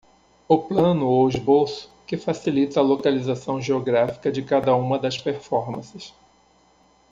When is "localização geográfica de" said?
2.83-4.41